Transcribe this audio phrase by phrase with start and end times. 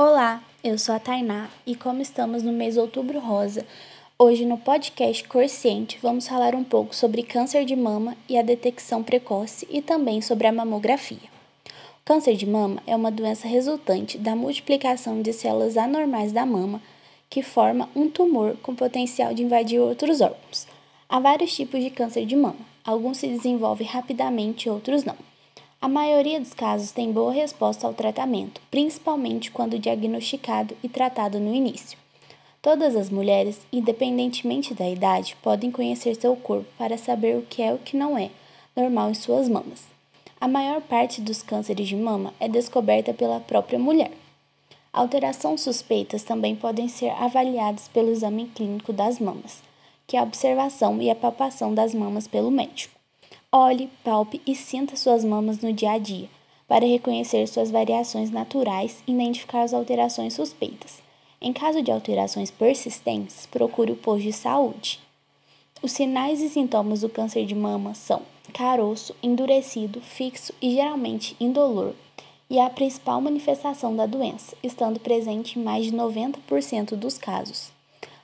[0.00, 3.66] Olá, eu sou a Tainá e como estamos no mês Outubro Rosa,
[4.16, 9.02] hoje no podcast Consciente vamos falar um pouco sobre câncer de mama e a detecção
[9.02, 11.28] precoce e também sobre a mamografia.
[12.04, 16.80] Câncer de mama é uma doença resultante da multiplicação de células anormais da mama
[17.28, 20.68] que forma um tumor com potencial de invadir outros órgãos.
[21.08, 25.16] Há vários tipos de câncer de mama, alguns se desenvolvem rapidamente, outros não.
[25.80, 31.54] A maioria dos casos tem boa resposta ao tratamento, principalmente quando diagnosticado e tratado no
[31.54, 31.96] início.
[32.60, 37.68] Todas as mulheres, independentemente da idade, podem conhecer seu corpo para saber o que é
[37.68, 38.28] e o que não é
[38.74, 39.84] normal em suas mamas.
[40.40, 44.10] A maior parte dos cânceres de mama é descoberta pela própria mulher.
[44.92, 49.62] Alterações suspeitas também podem ser avaliadas pelo exame clínico das mamas,
[50.08, 52.97] que é a observação e a palpação das mamas pelo médico.
[53.50, 56.28] Olhe, palpe e sinta suas mamas no dia a dia,
[56.66, 61.00] para reconhecer suas variações naturais e identificar as alterações suspeitas.
[61.40, 65.00] Em caso de alterações persistentes, procure o posto de saúde.
[65.80, 68.20] Os sinais e sintomas do câncer de mama são
[68.52, 71.94] caroço, endurecido, fixo e geralmente indolor,
[72.50, 77.70] e é a principal manifestação da doença, estando presente em mais de 90% dos casos.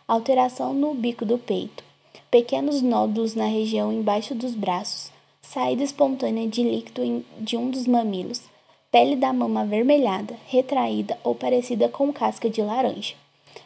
[0.07, 1.83] Alteração no bico do peito,
[2.31, 5.14] pequenos nódulos na região embaixo dos braços,
[5.45, 8.43] saída espontânea de líquido de um dos mamilos,
[8.91, 13.15] pele da mama avermelhada, retraída ou parecida com casca de laranja.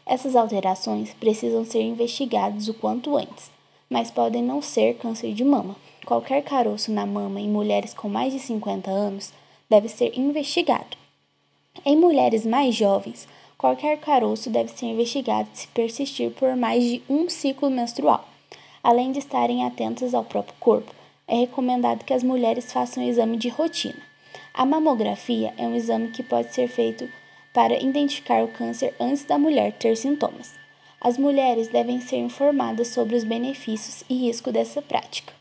[0.05, 3.51] Essas alterações precisam ser investigadas o quanto antes,
[3.89, 5.77] mas podem não ser câncer de mama.
[6.05, 9.33] Qualquer caroço na mama em mulheres com mais de 50 anos
[9.71, 10.97] deve ser investigado.
[11.85, 17.29] Em mulheres mais jovens, qualquer caroço deve ser investigado se persistir por mais de um
[17.29, 18.27] ciclo menstrual.
[18.83, 20.98] Além de estarem atentas ao próprio corpo,
[21.29, 24.01] é recomendado que as mulheres façam o exame de rotina.
[24.55, 27.09] A mamografia é um exame que pode ser feito
[27.53, 30.55] para identificar o câncer antes da mulher ter sintomas.
[31.01, 35.33] As mulheres devem ser informadas sobre os benefícios e risco dessa prática.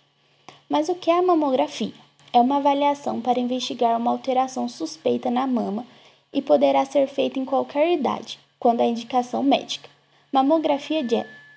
[0.70, 1.94] Mas o que é a mamografia?
[2.34, 5.86] É uma avaliação para investigar uma alteração suspeita na mama
[6.32, 9.90] e poderá ser feita em qualquer idade, quando há indicação médica.
[10.32, 11.02] Mamografia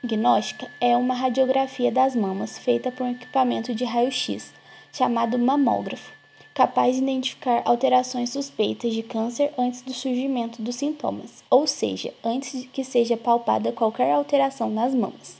[0.02, 4.52] diagnóstica é uma radiografia das mamas feita por um equipamento de raio-x
[4.92, 6.10] chamado mamógrafo,
[6.54, 12.62] capaz de identificar alterações suspeitas de câncer antes do surgimento dos sintomas, ou seja, antes
[12.62, 15.38] de que seja palpada qualquer alteração nas mamas.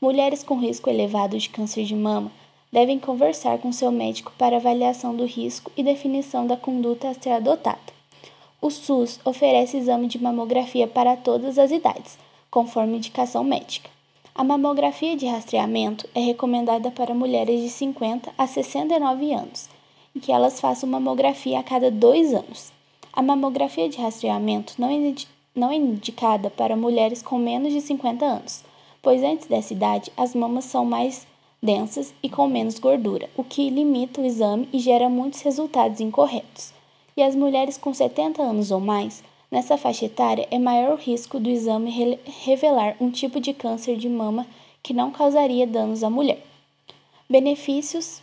[0.00, 2.30] Mulheres com risco elevado de câncer de mama
[2.72, 7.30] devem conversar com seu médico para avaliação do risco e definição da conduta a ser
[7.30, 7.78] adotada.
[8.60, 12.18] O SUS oferece exame de mamografia para todas as idades
[12.52, 13.90] conforme indicação médica.
[14.34, 19.70] A mamografia de rastreamento é recomendada para mulheres de 50 a 69 anos,
[20.14, 22.70] em que elas façam mamografia a cada dois anos.
[23.10, 25.14] A mamografia de rastreamento não é,
[25.54, 28.62] não é indicada para mulheres com menos de 50 anos,
[29.00, 31.26] pois antes dessa idade as mamas são mais
[31.62, 36.74] densas e com menos gordura, o que limita o exame e gera muitos resultados incorretos.
[37.16, 41.38] E as mulheres com 70 anos ou mais Nessa faixa etária, é maior o risco
[41.38, 44.46] do exame re revelar um tipo de câncer de mama
[44.82, 46.42] que não causaria danos à mulher.
[47.28, 48.22] Benefícios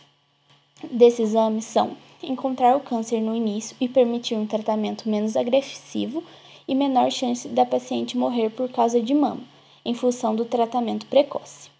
[0.90, 6.20] desse exame são encontrar o câncer no início e permitir um tratamento menos agressivo
[6.66, 9.44] e menor chance da paciente morrer por causa de mama,
[9.84, 11.70] em função do tratamento precoce.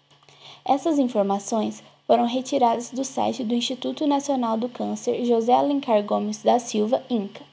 [0.63, 6.57] Essas informações foram retiradas do site do Instituto Nacional do Câncer José Alencar Gomes da
[6.57, 7.50] Silva, INCA,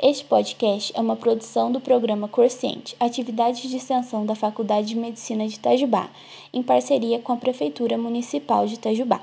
[0.00, 5.44] este podcast é uma produção do programa Corciente, atividade de extensão da Faculdade de Medicina
[5.48, 6.08] de Itajubá,
[6.52, 9.20] em parceria com a Prefeitura Municipal de Itajubá.